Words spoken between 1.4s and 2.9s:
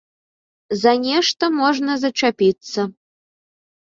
можна зачапіцца.